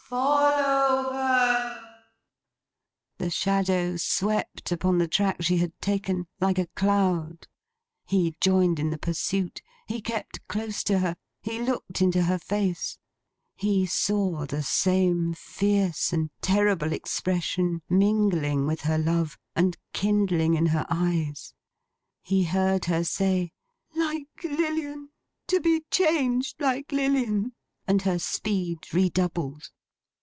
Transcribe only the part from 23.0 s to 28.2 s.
say, 'Like Lilian! To be changed like Lilian!' and her